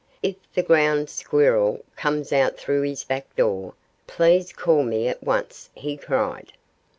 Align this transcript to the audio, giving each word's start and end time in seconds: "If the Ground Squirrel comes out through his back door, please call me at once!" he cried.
"If 0.23 0.35
the 0.55 0.63
Ground 0.63 1.11
Squirrel 1.11 1.85
comes 1.95 2.33
out 2.33 2.57
through 2.57 2.81
his 2.81 3.03
back 3.03 3.35
door, 3.35 3.75
please 4.07 4.51
call 4.51 4.81
me 4.81 5.07
at 5.07 5.21
once!" 5.21 5.69
he 5.75 5.95
cried. 5.95 6.53